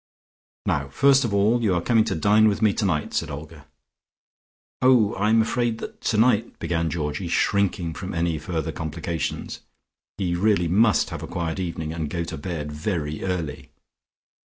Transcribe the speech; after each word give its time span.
"Now 0.65 0.87
first 0.87 1.23
of 1.23 1.31
all 1.31 1.61
you 1.61 1.75
are 1.75 1.79
coming 1.81 2.05
to 2.05 2.15
dine 2.15 2.47
with 2.47 2.59
me 2.63 2.73
tonight," 2.73 3.13
said 3.13 3.29
Olga. 3.29 3.67
"Oh, 4.81 5.13
I'm 5.13 5.43
afraid 5.43 5.77
that 5.77 6.01
tonight" 6.01 6.57
began 6.59 6.89
Georgie, 6.89 7.27
shrinking 7.27 7.93
from 7.93 8.15
any 8.15 8.39
further 8.39 8.71
complications. 8.71 9.59
He 10.17 10.33
really 10.35 10.67
must 10.67 11.11
have 11.11 11.21
a 11.21 11.27
quiet 11.27 11.59
evening, 11.59 11.93
and 11.93 12.09
go 12.09 12.23
to 12.23 12.35
bed 12.35 12.71
very 12.71 13.21
early. 13.23 13.69